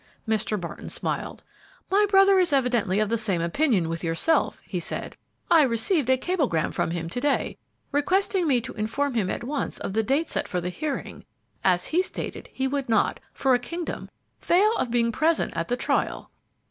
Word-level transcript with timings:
Mr. 0.27 0.59
Barton 0.59 0.89
smiled. 0.89 1.43
"My 1.91 2.07
brother 2.09 2.39
is 2.39 2.51
evidently 2.51 2.99
of 2.99 3.09
the 3.09 3.19
same 3.19 3.39
opinion 3.39 3.87
with 3.87 4.03
yourself," 4.03 4.59
he 4.63 4.79
said. 4.79 5.15
"I 5.51 5.61
received 5.61 6.09
a 6.09 6.17
cablegram 6.17 6.71
from 6.71 6.89
him 6.89 7.07
to 7.11 7.21
day, 7.21 7.59
requesting 7.91 8.47
me 8.47 8.61
to 8.61 8.73
inform 8.73 9.13
him 9.13 9.29
at 9.29 9.43
once 9.43 9.77
of 9.77 9.93
the 9.93 10.01
date 10.01 10.27
set 10.27 10.47
for 10.47 10.59
the 10.59 10.69
hearing, 10.69 11.23
as 11.63 11.85
he 11.85 12.01
stated 12.01 12.49
he 12.51 12.67
would 12.67 12.89
not, 12.89 13.19
for 13.31 13.53
a 13.53 13.59
kingdom, 13.59 14.09
fail 14.39 14.75
of 14.77 14.89
being 14.89 15.11
present 15.11 15.55
at 15.55 15.67
the 15.67 15.77
trial." 15.77 16.31